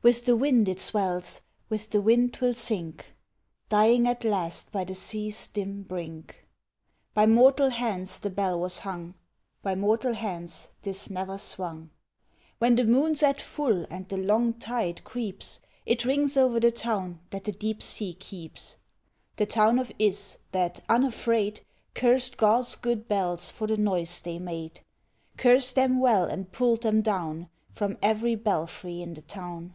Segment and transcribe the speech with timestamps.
[0.00, 3.14] With the wind it swells, with the wind 'twill sink,
[3.68, 6.46] Dying at last by the sea's dim brink.
[7.14, 9.14] By mortal hands the bell was hung
[9.60, 11.90] By mortal hands 'tis never swung.
[12.58, 17.18] When the moon's at full and the long tide creeps It rings o'er the town
[17.30, 18.76] that the deep sea keeps
[19.34, 21.62] The town of Ys, that, unafraid,
[21.94, 24.80] Cursed God's good bells for the noise they made,
[25.36, 29.74] Cursed them well and pulled them down From every belfry in the town!